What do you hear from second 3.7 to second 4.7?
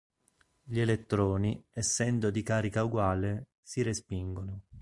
respingono.